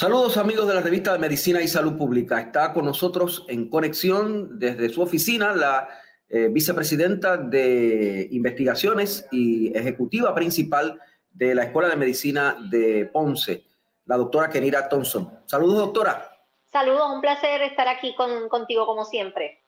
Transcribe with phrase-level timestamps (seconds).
[0.00, 2.38] Saludos amigos de la revista de Medicina y Salud Pública.
[2.38, 5.88] Está con nosotros en conexión desde su oficina la
[6.28, 11.00] eh, vicepresidenta de investigaciones y ejecutiva principal
[11.32, 13.64] de la Escuela de Medicina de Ponce,
[14.06, 15.40] la doctora Kenira Thompson.
[15.46, 16.30] Saludos, doctora.
[16.70, 18.14] Saludos, un placer estar aquí
[18.48, 19.64] contigo como siempre.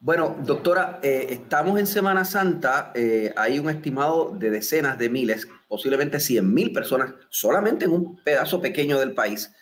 [0.00, 5.46] Bueno, doctora, eh, estamos en Semana Santa, eh, hay un estimado de decenas de miles,
[5.68, 9.52] posiblemente 100 mil personas, solamente en un pedazo pequeño del país.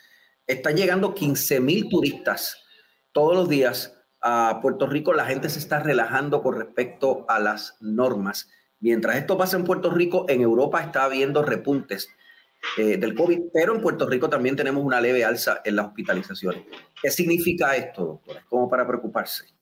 [0.46, 2.56] Están llegando 15 mil turistas
[3.12, 7.76] todos los días a Puerto Rico, la gente se está relajando con respecto a las
[7.80, 8.48] normas.
[8.80, 12.08] Mientras esto pasa en Puerto Rico, en Europa está habiendo repuntes
[12.76, 16.64] eh, del COVID, pero en Puerto Rico también tenemos una leve alza en las hospitalizaciones.
[17.00, 18.44] ¿Qué significa esto, doctora?
[18.48, 19.55] ¿Cómo para preocuparse?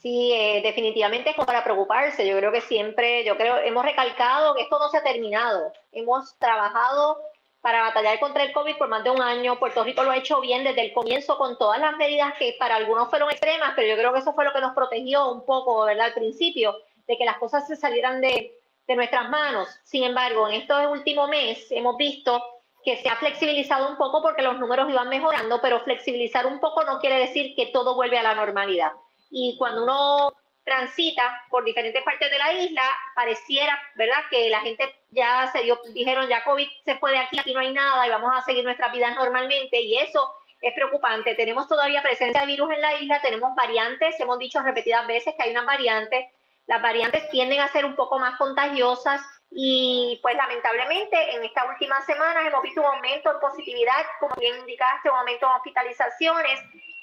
[0.00, 2.26] Sí, eh, definitivamente es como para preocuparse.
[2.26, 5.72] Yo creo que siempre, yo creo, hemos recalcado que esto no se ha terminado.
[5.92, 7.18] Hemos trabajado
[7.60, 9.58] para batallar contra el COVID por más de un año.
[9.58, 12.76] Puerto Rico lo ha hecho bien desde el comienzo con todas las medidas que para
[12.76, 15.84] algunos fueron extremas, pero yo creo que eso fue lo que nos protegió un poco,
[15.84, 16.06] ¿verdad?
[16.06, 16.74] Al principio,
[17.06, 18.54] de que las cosas se salieran de,
[18.86, 19.68] de nuestras manos.
[19.82, 22.42] Sin embargo, en estos últimos meses hemos visto
[22.82, 26.84] que se ha flexibilizado un poco porque los números iban mejorando, pero flexibilizar un poco
[26.84, 28.92] no quiere decir que todo vuelve a la normalidad.
[29.30, 30.32] Y cuando uno
[30.64, 32.82] transita por diferentes partes de la isla,
[33.14, 34.22] pareciera, ¿verdad?
[34.30, 37.60] Que la gente ya se dio, dijeron, ya COVID se fue de aquí, aquí no
[37.60, 41.34] hay nada y vamos a seguir nuestra vida normalmente y eso es preocupante.
[41.34, 45.42] Tenemos todavía presencia de virus en la isla, tenemos variantes, hemos dicho repetidas veces que
[45.42, 46.26] hay unas variantes,
[46.66, 49.20] las variantes tienden a ser un poco más contagiosas
[49.50, 54.56] y pues lamentablemente en estas últimas semanas hemos visto un aumento en positividad, como bien
[54.60, 56.60] indicaste, un aumento en hospitalizaciones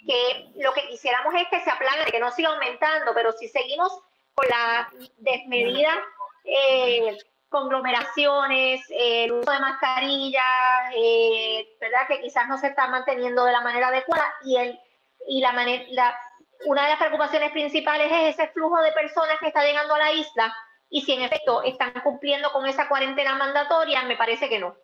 [0.07, 3.91] que lo que quisiéramos es que se aplane, que no siga aumentando, pero si seguimos
[4.33, 5.91] con la desmedida
[6.45, 7.17] eh,
[7.49, 12.07] conglomeraciones, eh, el uso de mascarillas, eh, ¿verdad?
[12.07, 14.79] Que quizás no se está manteniendo de la manera adecuada y el
[15.27, 15.51] y la,
[15.89, 16.17] la
[16.65, 20.13] una de las preocupaciones principales es ese flujo de personas que está llegando a la
[20.13, 20.55] isla
[20.89, 24.77] y si en efecto están cumpliendo con esa cuarentena mandatoria, me parece que no.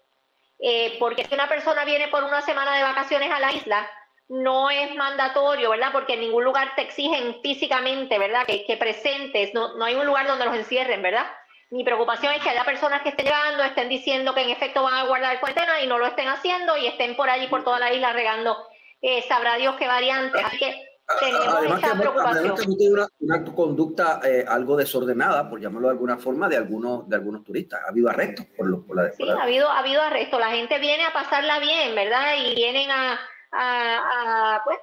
[0.99, 3.89] porque si una persona viene por una semana de vacaciones a la isla,
[4.33, 5.89] no es mandatorio, ¿verdad?
[5.91, 8.47] Porque en ningún lugar te exigen físicamente, ¿verdad?
[8.47, 11.25] Que, que presentes, no, no hay un lugar donde los encierren, ¿verdad?
[11.69, 14.95] Mi preocupación es que haya personas que estén llegando, estén diciendo que en efecto van
[14.95, 17.93] a guardar cuarentena y no lo estén haciendo y estén por allí, por toda la
[17.93, 18.57] isla, regando,
[19.03, 20.39] eh, sabrá Dios qué variante.
[20.39, 20.81] Así que
[21.19, 22.55] tenemos además esa preocupación.
[22.91, 27.43] una, una conducta eh, algo desordenada, por llamarlo de alguna forma, de algunos, de algunos
[27.43, 27.81] turistas.
[27.85, 30.39] Ha habido arrestos por, lo, por la Sí, ha habido, ha habido arrestos.
[30.39, 32.33] La gente viene a pasarla bien, ¿verdad?
[32.43, 33.19] Y vienen a
[33.53, 34.79] a, pues,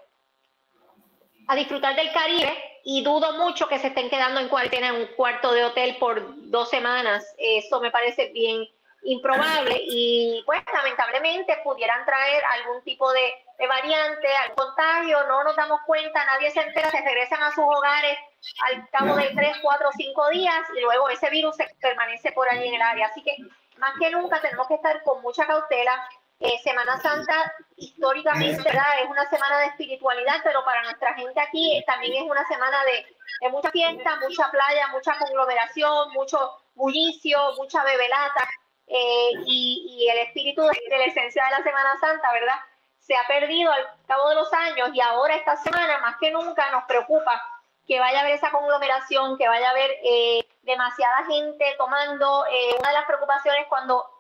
[1.49, 5.07] a disfrutar del Caribe y dudo mucho que se estén quedando en cuarentena en un
[5.17, 7.35] cuarto de hotel por dos semanas.
[7.39, 8.67] Eso me parece bien
[9.03, 15.57] improbable y pues lamentablemente pudieran traer algún tipo de, de variante, al contagio, no nos
[15.57, 18.19] damos cuenta, nadie se entera, se regresan a sus hogares
[18.67, 22.75] al cabo de tres, cuatro, cinco días y luego ese virus permanece por allí en
[22.75, 23.07] el área.
[23.07, 23.37] Así que
[23.79, 26.09] más que nunca tenemos que estar con mucha cautela,
[26.41, 29.03] eh, semana Santa históricamente ¿verdad?
[29.03, 33.51] es una semana de espiritualidad, pero para nuestra gente aquí también es una semana de,
[33.51, 36.39] mucha fiesta, mucha playa, mucha conglomeración, mucho
[36.75, 38.49] bullicio, mucha bebelata.
[38.87, 42.57] Eh, y, el espíritu de, la esencia de la Semana Santa, ¿verdad?
[42.99, 46.71] Se ha perdido al cabo de los años y ahora esta semana más que nunca
[46.73, 47.41] nos preocupa
[47.87, 52.45] que vaya a haber esa conglomeración, que vaya a haber eh, demasiada gente tomando.
[52.79, 54.20] una de las preocupaciones cuando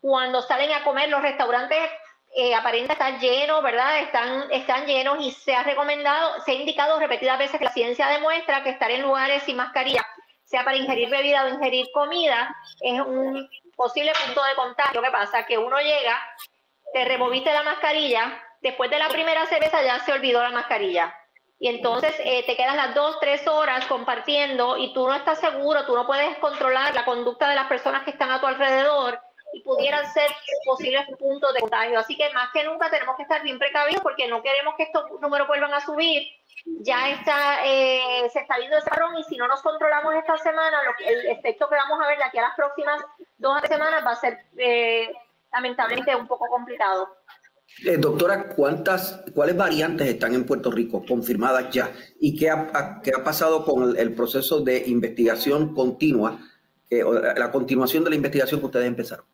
[0.00, 1.78] cuando salen a comer, los restaurantes
[2.32, 3.98] eh, aparentemente están llenos, ¿verdad?
[4.00, 8.06] Están, están llenos y se ha recomendado, se ha indicado repetidas veces que la ciencia
[8.06, 10.06] demuestra que estar en lugares sin mascarilla,
[10.44, 15.02] sea para ingerir bebida o ingerir comida, es un posible punto de contagio.
[15.02, 15.44] ¿Qué pasa?
[15.44, 16.18] Que uno llega,
[16.92, 21.14] te removiste la mascarilla, después de la primera cerveza ya se olvidó la mascarilla.
[21.58, 25.84] Y entonces eh, te quedas las dos, tres horas compartiendo y tú no estás seguro,
[25.84, 29.20] tú no puedes controlar la conducta de las personas que están a tu alrededor
[29.52, 30.30] y pudieran ser
[30.64, 31.98] posibles puntos de contagio.
[31.98, 35.04] Así que más que nunca tenemos que estar bien precavidos porque no queremos que estos
[35.20, 36.22] números vuelvan a subir.
[36.82, 40.82] Ya está, eh, se está viendo ese parón y si no nos controlamos esta semana,
[40.84, 43.02] lo el efecto que vamos a ver de aquí a las próximas
[43.38, 45.10] dos semanas va a ser eh,
[45.52, 47.08] lamentablemente un poco complicado.
[47.84, 51.90] Eh, doctora, ¿cuántas, ¿cuáles variantes están en Puerto Rico confirmadas ya?
[52.18, 56.38] ¿Y qué ha, qué ha pasado con el, proceso de investigación continua,
[56.90, 59.24] la continuación de la investigación que ustedes empezaron?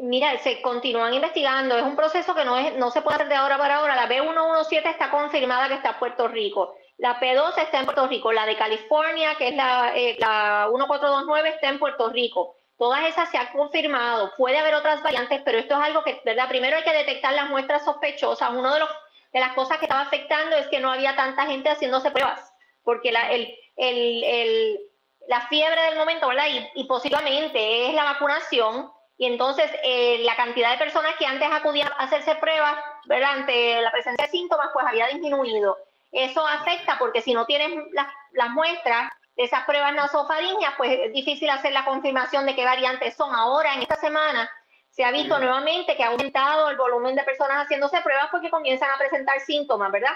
[0.00, 1.76] Mira, se continúan investigando.
[1.76, 3.94] Es un proceso que no, es, no se puede hacer de ahora para ahora.
[3.94, 6.74] La B117 está confirmada que está en Puerto Rico.
[6.98, 8.32] La P2 está en Puerto Rico.
[8.32, 12.54] La de California, que es la, eh, la 1429, está en Puerto Rico.
[12.78, 14.32] Todas esas se han confirmado.
[14.36, 16.48] Puede haber otras variantes, pero esto es algo que, ¿verdad?
[16.48, 18.50] Primero hay que detectar las muestras sospechosas.
[18.50, 18.88] Uno de, los,
[19.32, 22.52] de las cosas que estaba afectando es que no había tanta gente haciéndose pruebas,
[22.82, 24.80] porque la, el, el, el,
[25.28, 26.46] la fiebre del momento, ¿verdad?
[26.48, 28.90] Y, y posiblemente es la vacunación.
[29.22, 32.74] Y entonces eh, la cantidad de personas que antes acudían a hacerse pruebas,
[33.04, 33.34] ¿verdad?
[33.34, 35.78] Ante la presencia de síntomas, pues había disminuido.
[36.10, 41.12] Eso afecta porque si no tienes las, las muestras, de esas pruebas nasofaringias, pues es
[41.12, 43.32] difícil hacer la confirmación de qué variantes son.
[43.32, 44.50] Ahora, en esta semana,
[44.90, 48.90] se ha visto nuevamente que ha aumentado el volumen de personas haciéndose pruebas porque comienzan
[48.90, 50.14] a presentar síntomas, ¿verdad?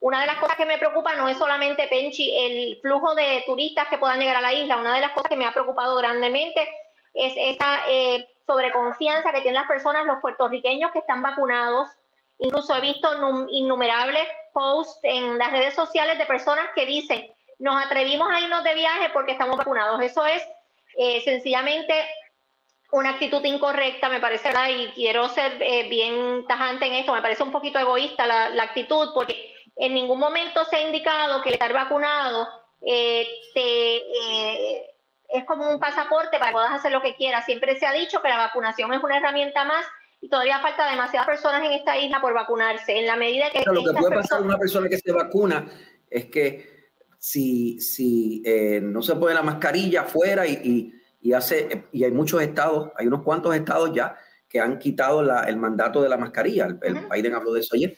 [0.00, 3.86] Una de las cosas que me preocupa no es solamente, Penchi, el flujo de turistas
[3.86, 4.78] que puedan llegar a la isla.
[4.78, 6.68] Una de las cosas que me ha preocupado grandemente
[7.14, 11.88] es esa eh, sobreconfianza que tienen las personas, los puertorriqueños que están vacunados.
[12.38, 13.08] Incluso he visto
[13.50, 18.74] innumerables posts en las redes sociales de personas que dicen, nos atrevimos a irnos de
[18.74, 20.00] viaje porque estamos vacunados.
[20.00, 20.42] Eso es
[20.96, 21.94] eh, sencillamente
[22.90, 24.70] una actitud incorrecta, me parece, ¿verdad?
[24.70, 29.10] y quiero ser eh, bien tajante en esto, me parece un poquito egoísta la, actitud,
[29.12, 32.48] porque en ningún momento se ha indicado que estar vacunado
[32.80, 33.28] eh,
[35.28, 37.44] es como un pasaporte para que puedas hacer lo que quieras.
[37.44, 39.84] Siempre se ha dicho que la vacunación es una herramienta más
[40.20, 42.98] y todavía falta demasiadas personas en esta isla por vacunarse.
[42.98, 43.62] En la medida que...
[43.66, 45.66] lo que puede pasar a una persona que se vacuna
[46.10, 46.78] es que
[47.18, 52.40] si, si eh, no se pone la mascarilla afuera y, y, hace, y hay muchos
[52.40, 54.16] estados, hay unos cuantos estados ya
[54.48, 57.96] que han quitado la, el mandato de la mascarilla, el, Biden habló de eso ayer.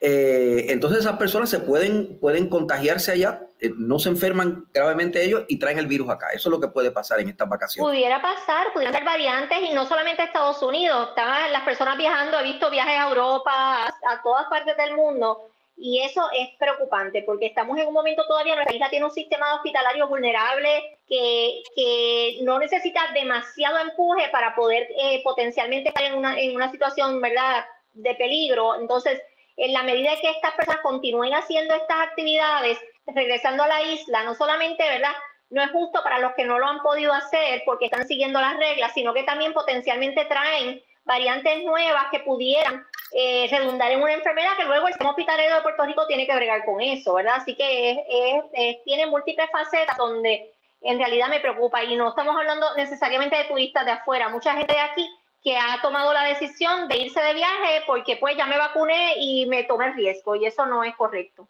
[0.00, 5.44] Eh, entonces esas personas se pueden, pueden contagiarse allá, eh, no se enferman gravemente ellos
[5.48, 6.28] y traen el virus acá.
[6.32, 7.90] Eso es lo que puede pasar en estas vacaciones.
[7.90, 12.38] Pudiera pasar, pudieran ser variantes y no solamente a Estados Unidos, estaban las personas viajando,
[12.38, 15.50] he visto viajes a Europa, a todas partes del mundo
[15.80, 19.54] y eso es preocupante porque estamos en un momento todavía, nuestra isla tiene un sistema
[19.54, 26.38] hospitalario vulnerable que, que no necesita demasiado empuje para poder eh, potencialmente estar en una,
[26.38, 27.64] en una situación ¿verdad?
[27.94, 28.74] de peligro.
[28.80, 29.22] Entonces,
[29.58, 34.34] en la medida que estas personas continúen haciendo estas actividades, regresando a la isla, no
[34.34, 35.12] solamente, ¿verdad?
[35.50, 38.56] No es justo para los que no lo han podido hacer porque están siguiendo las
[38.56, 44.56] reglas, sino que también potencialmente traen variantes nuevas que pudieran eh, redundar en una enfermedad
[44.56, 47.36] que luego el sistema hospitalario de Puerto Rico tiene que bregar con eso, ¿verdad?
[47.36, 48.04] Así que
[48.84, 50.52] tiene múltiples facetas donde
[50.82, 54.72] en realidad me preocupa y no estamos hablando necesariamente de turistas de afuera, mucha gente
[54.72, 55.10] de aquí
[55.42, 59.46] que ha tomado la decisión de irse de viaje porque pues ya me vacuné y
[59.46, 61.48] me tomé el riesgo y eso no es correcto.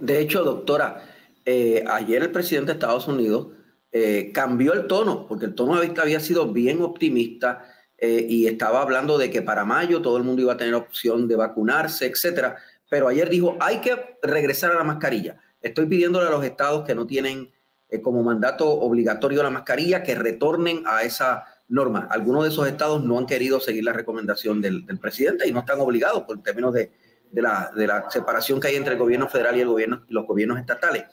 [0.00, 1.02] De hecho, doctora,
[1.44, 3.48] eh, ayer el presidente de Estados Unidos
[3.92, 7.64] eh, cambió el tono, porque el tono había sido bien optimista
[7.98, 11.28] eh, y estaba hablando de que para mayo todo el mundo iba a tener opción
[11.28, 12.56] de vacunarse, etcétera.
[12.88, 15.38] Pero ayer dijo, hay que regresar a la mascarilla.
[15.60, 17.50] Estoy pidiéndole a los estados que no tienen
[18.02, 22.08] como mandato obligatorio la mascarilla que retornen a esa norma.
[22.10, 25.80] Algunos de esos estados no han querido seguir la recomendación del, presidente y no están
[25.80, 26.90] obligados por términos de,
[27.32, 31.04] la, separación que hay entre el gobierno federal y el gobierno, los gobiernos estatales.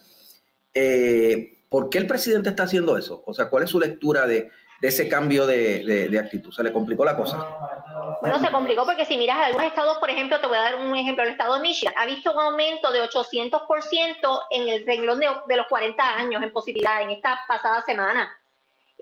[0.73, 3.23] Eh, ¿Por qué el presidente está haciendo eso?
[3.25, 6.51] O sea, ¿cuál es su lectura de, ese cambio de, actitud?
[6.51, 7.37] ¿Se le complicó la cosa?
[8.21, 10.95] Bueno, se complicó porque si miras algunos estados, por ejemplo, te voy a dar un
[10.95, 15.27] ejemplo, el estado de Michigan ha visto un aumento de 800% en el renglón de,
[15.47, 18.29] de, los 40 años en positividad en esta pasada semana.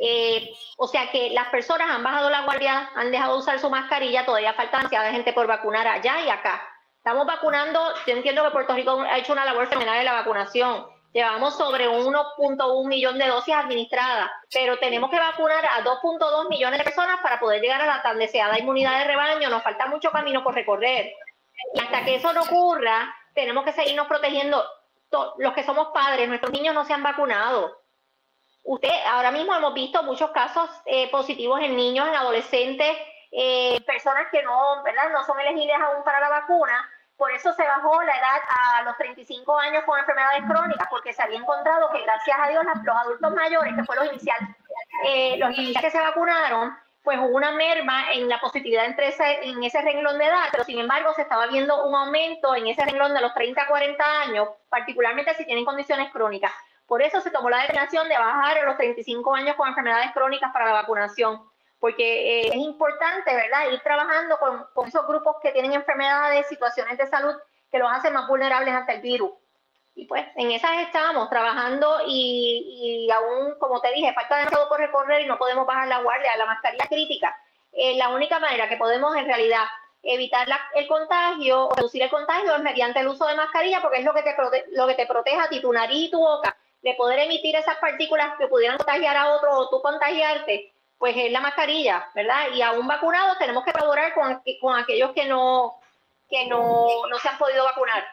[0.03, 3.70] Eh, o sea que las personas han bajado la guardia, han dejado de usar su
[3.70, 6.62] mascarilla, todavía falta demasiada gente por vacunar allá y acá.
[6.98, 10.86] Estamos vacunando, yo entiendo que Puerto Rico ha hecho una labor fenomenal de la vacunación
[11.13, 16.86] Llevamos sobre 1.1 millón de dosis administradas, pero tenemos que vacunar a 2.2 millones de
[16.86, 19.50] personas para poder llegar a la tan deseada inmunidad de rebaño.
[19.50, 21.13] Nos falta mucho camino por recorrer.
[21.74, 24.63] Y hasta que eso no ocurra, tenemos que seguirnos protegiendo.
[25.39, 27.81] Los que somos padres, nuestros niños no se han vacunado.
[28.63, 32.98] Usted, ahora mismo hemos visto muchos casos eh, positivos en niños, en adolescentes,
[33.32, 35.12] eh, personas que no, ¿verdad?
[35.12, 36.89] no son elegibles aún para la vacuna
[37.22, 41.22] por eso se bajó la edad a los 35 años con enfermedades crónicas, porque se
[41.22, 44.50] había encontrado que gracias a Dios los adultos mayores, que fueron los iniciales,
[45.06, 49.63] eh, los que se vacunaron, pues hubo una merma en la positividad entre ese, en
[49.63, 53.13] ese renglón de edad, pero sin embargo se estaba viendo un aumento en ese renglón
[53.13, 56.51] de los 30 a 40 años, particularmente si tienen condiciones crónicas.
[56.88, 60.52] Por eso se tomó la determinación de bajar a los 35 años con enfermedades crónicas
[60.52, 61.42] para la vacunación
[61.82, 67.08] porque eh, es importante, ¿verdad?, ir trabajando con, esos grupos que tienen enfermedades, situaciones de
[67.08, 67.34] salud
[67.72, 69.32] que los hacen más vulnerables ante el virus.
[69.96, 74.80] Y pues en esas estamos trabajando y, y aún, como te dije, falta demasiado por
[74.80, 77.36] recorrer y no podemos bajar la guardia, la mascarilla crítica.
[77.74, 79.64] Eh, la única manera que podemos en realidad
[80.04, 84.06] evitar el contagio o reducir el contagio es mediante el uso de mascarilla porque es
[84.06, 84.36] lo que te,
[84.74, 87.78] lo que te protege a ti, tu nariz y tu boca, de poder emitir esas
[87.78, 92.48] partículas que pudieran contagiar a otro o tú contagiarte, pues es la mascarilla, ¿verdad?
[92.54, 95.74] Y aún vacunados tenemos que colaborar con, con aquellos que no,
[96.30, 98.04] que no, no se han podido vacunar.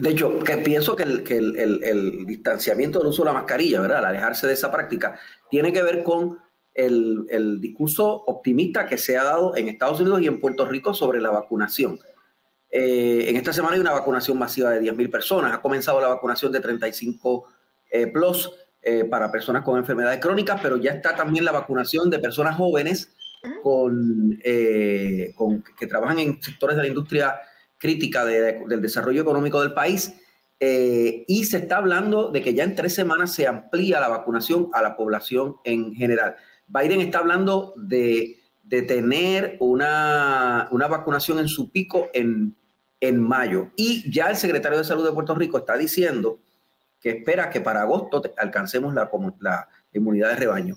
[0.00, 3.80] De hecho, que pienso que, el, que el, el, distanciamiento del uso de la mascarilla,
[3.80, 3.98] ¿verdad?
[3.98, 5.18] Al alejarse de esa práctica,
[5.50, 6.38] tiene que ver con
[6.74, 11.20] el, discurso optimista que se ha dado en Estados Unidos y en Puerto Rico sobre
[11.20, 11.98] la vacunación.
[12.70, 15.52] Eh, en esta semana hay una vacunación masiva de 10.000 personas.
[15.52, 17.46] Ha comenzado la vacunación de 35
[17.92, 22.18] eh, plus eh, para personas con enfermedades crónicas, pero ya está también la vacunación de
[22.18, 23.14] personas jóvenes
[23.62, 24.40] con,
[25.34, 27.40] con que trabajan en sectores de la industria
[27.76, 30.14] crítica del desarrollo económico del país.
[30.60, 34.80] y se está hablando de que ya en tres semanas se amplía la vacunación a
[34.80, 36.36] la población en general.
[36.68, 42.56] Biden está hablando de, tener una, vacunación en su pico en,
[43.00, 43.70] en mayo.
[43.76, 46.40] Y ya el secretario de Salud de Puerto Rico está diciendo
[47.02, 50.76] que espera que para agosto alcancemos la, la inmunidad de rebaño.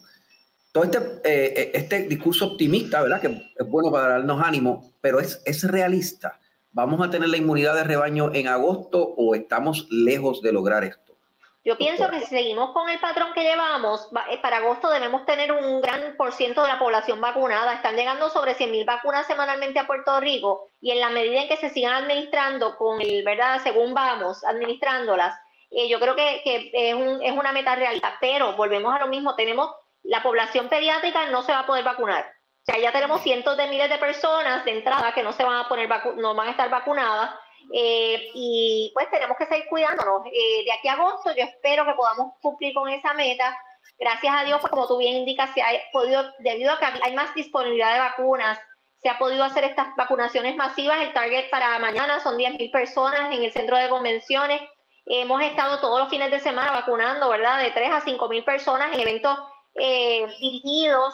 [0.71, 3.21] Todo este, eh, eh, este discurso optimista, ¿verdad?
[3.21, 6.39] Que es bueno para darnos ánimo, pero es, es realista.
[6.71, 11.15] ¿Vamos a tener la inmunidad de rebaño en agosto o estamos lejos de lograr esto?
[11.63, 15.51] Yo pienso que si seguimos con el patrón que llevamos, eh, para agosto debemos tener
[15.51, 17.73] un gran por ciento de la población vacunada.
[17.73, 21.57] Están llegando sobre 100.000 vacunas semanalmente a Puerto Rico y en la medida en que
[21.57, 23.61] se sigan administrando con el, ¿verdad?
[23.63, 25.39] Según vamos administrándolas,
[25.75, 28.17] eh, yo creo que, es, es una meta realista.
[28.19, 29.69] Pero volvemos a lo mismo, tenemos
[30.03, 32.25] la población pediátrica no se va a poder vacunar.
[32.67, 35.57] O sea, ya tenemos cientos de miles de personas de entrada que no se van
[35.57, 37.31] a poner no van a estar vacunadas
[37.73, 40.25] eh, y pues tenemos que seguir cuidándonos.
[40.27, 43.57] Eh, de aquí a agosto yo espero que podamos cumplir con esa meta.
[43.99, 47.13] Gracias a Dios, pues como tú bien indicas, se ha podido, debido a que hay
[47.13, 48.59] más disponibilidad de vacunas,
[49.01, 51.01] se ha podido hacer estas vacunaciones masivas.
[51.01, 54.61] El target para mañana son 10.000 personas en el centro de convenciones.
[55.05, 57.59] Hemos estado todos los fines de semana vacunando, ¿verdad?
[57.59, 59.37] De 3 a 5.000 personas en eventos
[59.75, 61.13] eh, dirigidos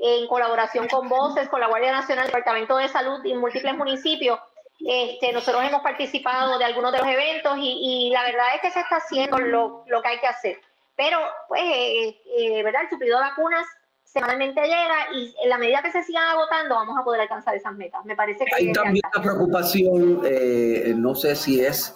[0.00, 4.38] en colaboración con Voces, con la Guardia Nacional, Departamento de Salud y múltiples municipios
[4.80, 8.80] este, nosotros hemos participado de algunos de los eventos y, la verdad es que se
[8.80, 10.60] está haciendo lo, que hay que hacer.
[10.96, 11.18] Pero,
[11.48, 12.82] pues, eh, eh, ¿verdad?
[12.82, 13.66] El suplido de vacunas
[14.04, 17.74] semanalmente llega y en la medida que se sigan agotando vamos a poder alcanzar esas
[17.74, 18.04] metas.
[18.04, 18.54] Me parece que...
[18.54, 21.94] Hay también una preocupación, eh, no sé si es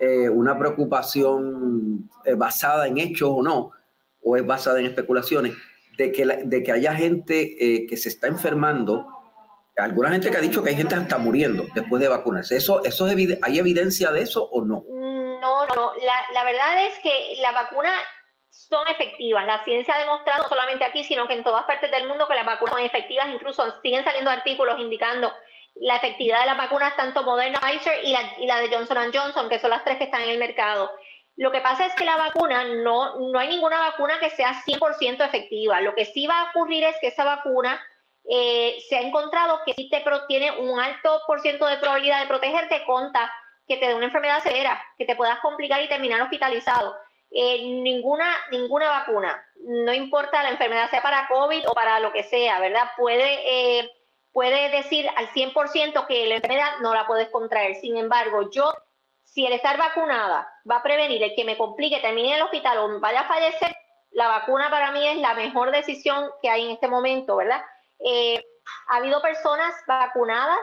[0.00, 3.72] una preocupación basada en hechos o no,
[4.22, 5.54] o es basada en especulaciones,
[5.96, 9.18] de que, de que haya gente que se está enfermando
[9.78, 12.56] alguna gente que ha dicho que hay gente hasta muriendo después de vacunarse.
[12.56, 14.84] ¿Eso, eso es ¿Hay evidencia de eso o no?
[15.40, 15.92] No, no.
[16.04, 18.00] La, la verdad es que las vacunas
[18.50, 19.46] son efectivas.
[19.46, 22.34] La ciencia ha demostrado, no solamente aquí, sino que en todas partes del mundo, que
[22.34, 23.28] las vacunas son efectivas.
[23.32, 25.32] Incluso siguen saliendo artículos indicando
[25.80, 29.48] la efectividad de las vacunas, tanto Moderna, Pfizer y la, y la de Johnson Johnson,
[29.48, 30.90] que son las tres que están en el mercado.
[31.36, 35.24] Lo que pasa es que la vacuna, no, no hay ninguna vacuna que sea 100%
[35.24, 35.80] efectiva.
[35.80, 37.80] Lo que sí va a ocurrir es que esa vacuna
[38.28, 42.26] eh, se ha encontrado que si te tiene un alto por ciento de probabilidad de
[42.26, 43.32] protegerte contra
[43.68, 46.96] que te dé una enfermedad severa, que te puedas complicar y terminar hospitalizado.
[47.30, 52.24] Eh, ninguna, ninguna vacuna, no importa la enfermedad sea para COVID o para lo que
[52.24, 52.90] sea, ¿verdad?
[52.96, 53.90] Puede, eh,
[54.38, 57.74] puede decir al 100% que la enfermedad no la puedes contraer.
[57.74, 58.72] Sin embargo, yo,
[59.24, 62.78] si el estar vacunada va a prevenir el que me complique, termine en el hospital
[62.78, 63.74] o vaya a fallecer,
[64.12, 67.60] la vacuna para mí es la mejor decisión que hay en este momento, ¿verdad?
[67.98, 68.40] Eh,
[68.86, 70.60] ha habido personas vacunadas,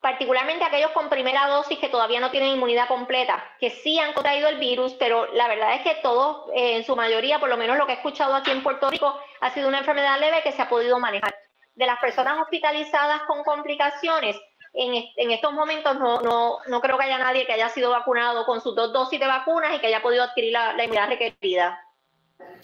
[0.00, 4.48] particularmente aquellos con primera dosis que todavía no tienen inmunidad completa, que sí han contraído
[4.48, 7.76] el virus, pero la verdad es que todos, eh, en su mayoría, por lo menos
[7.76, 10.62] lo que he escuchado aquí en Puerto Rico, ha sido una enfermedad leve que se
[10.62, 11.34] ha podido manejar.
[11.78, 14.36] De las personas hospitalizadas con complicaciones,
[14.74, 18.60] en, estos momentos no, no, no, creo que haya nadie que haya sido vacunado con
[18.60, 21.80] sus dos dosis de vacunas y que haya podido adquirir la, la inmunidad requerida.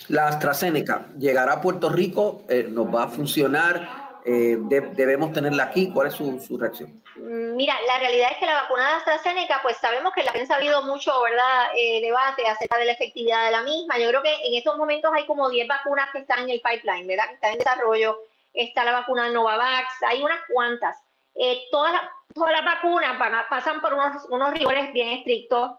[0.08, 5.90] La AstraZeneca llegará a Puerto Rico, eh, nos va a funcionar, eh, debemos tenerla aquí.
[5.92, 7.02] ¿Cuál es su, reacción?
[7.16, 10.54] Mm, mira, la realidad es que la vacuna de AstraZeneca, pues sabemos que la prensa
[10.54, 13.98] ha habido mucho, ¿verdad?, eh, debate acerca de la efectividad de la misma.
[13.98, 17.06] Yo creo que en estos momentos hay como 10 vacunas que están en el pipeline,
[17.06, 18.18] ¿verdad?, que están en desarrollo.
[18.54, 20.96] Está la vacuna Novavax, hay unas cuantas.
[21.70, 23.18] todas, las, todas las vacunas
[23.50, 25.72] pasan por unos, unos rigores bien estrictos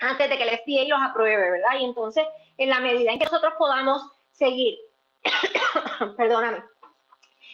[0.00, 1.78] antes de que el FDA los apruebe, ¿verdad?
[1.78, 2.24] Y entonces,
[2.56, 4.02] en la medida en que nosotros podamos
[4.32, 4.78] seguir,
[6.16, 6.62] perdóname,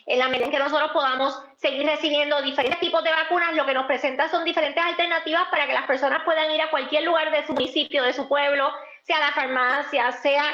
[0.07, 3.75] en la medida en que nosotros podamos seguir recibiendo diferentes tipos de vacunas, lo que
[3.75, 7.47] nos presenta son diferentes alternativas para que las personas puedan ir a cualquier lugar de
[7.47, 10.45] su municipio, de su pueblo, sea a la farmacia, sea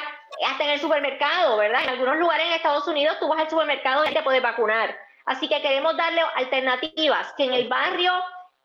[0.46, 1.84] hasta en el supermercado, ¿verdad?
[1.84, 4.96] En algunos lugares en Estados Unidos tú vas al supermercado y te puedes vacunar.
[5.24, 8.12] Así que queremos darle alternativas que en el barrio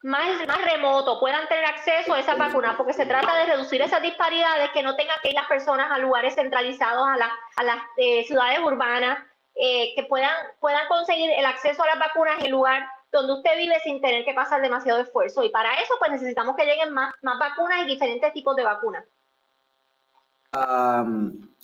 [0.04, 4.02] más, más remoto puedan tener acceso a esa vacuna, porque se trata de reducir esas
[4.02, 7.16] disparidades, que no tengan que ir las personas a lugares centralizados, a,
[7.56, 9.20] a las eh, ciudades urbanas,
[9.56, 13.58] eh, que puedan, puedan conseguir el acceso a las vacunas en el lugar donde usted
[13.58, 15.44] vive sin tener que pasar demasiado esfuerzo.
[15.44, 19.06] Y para eso, pues necesitamos que lleguen más, más vacunas y diferentes tipos de vacunas.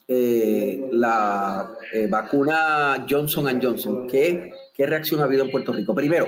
[0.07, 1.69] Eh, la
[2.09, 5.93] vacuna Johnson Johnson, ¿qué, ¿qué reacción ha habido en Puerto Rico?
[5.93, 6.27] Primero,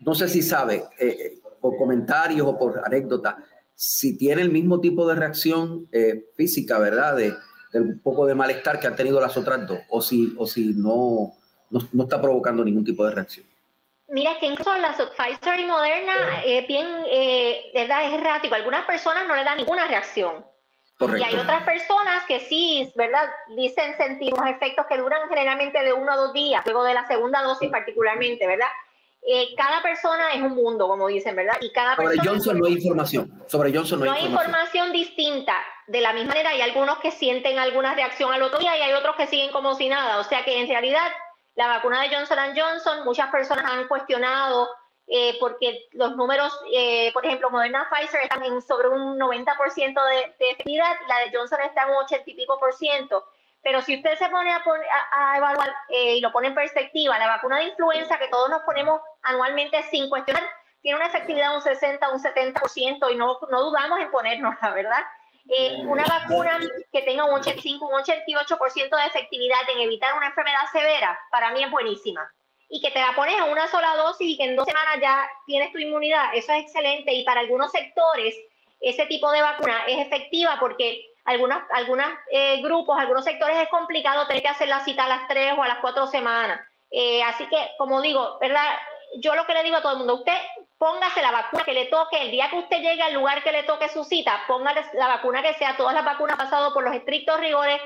[0.00, 3.38] no sé si sabe, eh, eh, por comentarios o por anécdota,
[3.74, 7.16] si tiene el mismo tipo de reacción eh, física, ¿verdad?
[7.16, 7.34] De,
[7.74, 11.32] un poco de malestar que han tenido las otras dos, o si, o si no,
[11.70, 13.46] no, está provocando ningún tipo de reacción.
[14.08, 16.14] Mira, que incluso la Pfizer y Moderna,
[16.66, 16.86] bien,
[17.74, 18.06] ¿verdad?
[18.06, 18.54] Es errático.
[18.54, 20.46] Algunas personas no le dan ninguna reacción.
[20.98, 21.24] Correcto.
[21.24, 23.28] Y hay otras personas que sí, ¿verdad?
[23.54, 27.06] Dicen sentir unos efectos que duran generalmente de uno a dos días, luego de la
[27.06, 28.66] segunda dosis particularmente, ¿verdad?
[29.22, 31.56] Eh, cada persona es un mundo, como dicen, ¿verdad?
[31.60, 33.44] Y cada Sobre Johnson no hay información.
[33.46, 34.92] Sobre Johnson no, hay información.
[34.92, 35.54] distinta.
[35.86, 38.92] De la misma manera, hay algunos que sienten alguna reacción al otro día y hay
[38.92, 40.18] otros que siguen como si nada.
[40.18, 41.12] O sea que en realidad
[41.54, 44.68] la vacuna de Johnson Johnson, muchas personas han cuestionado
[45.10, 50.34] eh, porque los números, eh, por ejemplo, Moderna Pfizer están en sobre un 90% de,
[50.38, 53.24] de efectividad, la de Johnson está en un 80 y pico por ciento.
[53.62, 57.58] Pero si usted se pone a, evaluar eh, y lo pone en perspectiva, la vacuna
[57.58, 60.42] de influenza que todos nos ponemos anualmente sin cuestionar,
[60.80, 64.70] tiene una efectividad de un 60, un 70% y no, no dudamos en ponernos, la
[64.70, 65.04] verdad.
[65.48, 66.58] Eh, una vacuna
[66.92, 71.64] que tenga un 85, un 88% de efectividad en evitar una enfermedad severa, para mí
[71.64, 72.30] es buenísima.
[72.68, 75.28] Y que te la pones a una sola dosis y que en dos semanas ya
[75.46, 77.12] tienes tu inmunidad, eso es excelente.
[77.14, 78.34] Y para algunos sectores,
[78.80, 84.26] ese tipo de vacuna es efectiva porque algunos algunas, eh, grupos, algunos sectores es complicado
[84.26, 86.60] tener que hacer la cita a las tres o a las cuatro semanas.
[86.90, 88.64] Eh, así que, como digo, ¿verdad?
[89.16, 90.36] Yo lo que le digo a todo el mundo, usted
[90.78, 93.64] póngase la vacuna que le toque, el día que usted llegue al lugar que le
[93.64, 97.40] toque su cita, póngale la vacuna que sea, todas las vacunas pasado por los estrictos
[97.40, 97.80] rigores,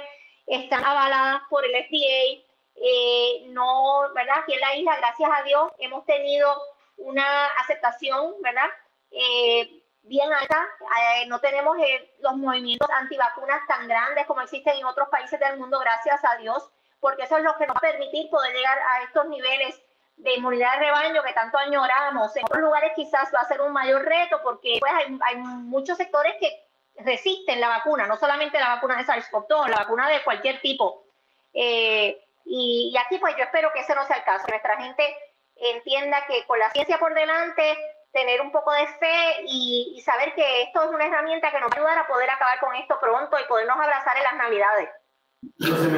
[0.46, 2.44] están avaladas por el FDA,
[2.76, 4.38] eh, no, ¿verdad?
[4.40, 6.50] Aquí en la isla, gracias a Dios, hemos tenido
[6.96, 8.68] una aceptación, ¿verdad?
[9.10, 10.68] Eh, bien alta.
[10.80, 15.58] Eh, no tenemos eh, los movimientos antivacunas tan grandes como existen en otros países del
[15.58, 16.68] mundo, gracias a Dios,
[17.00, 19.80] porque eso es lo que nos va a permitir poder llegar a estos niveles
[20.16, 22.36] de inmunidad de rebaño que tanto añoramos.
[22.36, 26.34] En otros lugares quizás va a ser un mayor reto porque pues, hay, muchos sectores
[26.38, 26.64] que
[26.96, 31.04] resisten la vacuna, no solamente la vacuna de SARS-CoV-2, la vacuna de cualquier tipo.
[31.54, 34.76] Eh, y, y, aquí pues yo espero que ese no sea el caso, que nuestra
[34.76, 35.16] gente
[35.56, 37.76] entienda que con la ciencia por delante
[38.12, 41.74] tener un poco de fe y, saber que esto es una herramienta que nos va
[41.74, 44.88] a ayudar a poder acabar con esto pronto y podernos abrazar en las Navidades.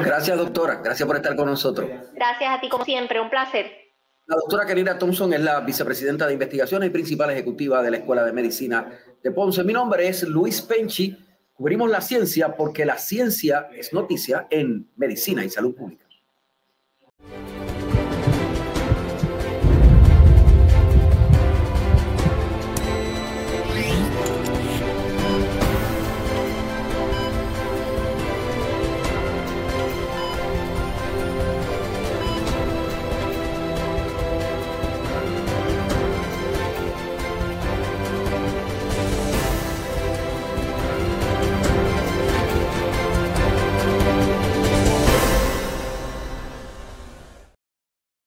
[0.03, 0.75] Gracias, doctora.
[0.75, 1.87] Gracias por estar con nosotros.
[2.13, 3.19] Gracias a ti, como siempre.
[3.19, 3.85] Un placer.
[4.27, 8.23] La doctora Kenira Thompson es la vicepresidenta de investigaciones y principal ejecutiva de la Escuela
[8.23, 9.63] de Medicina de Ponce.
[9.63, 11.15] Mi nombre es Luis Penchi.
[11.53, 16.04] Cubrimos la ciencia porque la ciencia es noticia en medicina y salud pública.